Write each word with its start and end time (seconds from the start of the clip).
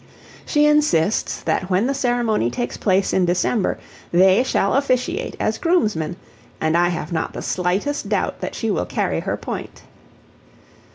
She 0.47 0.65
insists 0.65 1.41
that 1.41 1.69
when 1.69 1.85
the 1.85 1.93
ceremony 1.93 2.49
takes 2.49 2.75
place 2.75 3.13
in 3.13 3.23
December, 3.25 3.77
they 4.11 4.41
shall 4.43 4.73
officiate 4.73 5.35
as 5.39 5.59
groomsmen, 5.59 6.15
and 6.59 6.75
I 6.75 6.89
have 6.89 7.13
not 7.13 7.33
the 7.33 7.43
slightest 7.43 8.09
doubt 8.09 8.41
that 8.41 8.55
she 8.55 8.71
will 8.71 8.87
carry 8.87 9.19
her 9.19 9.37
point. 9.37 9.83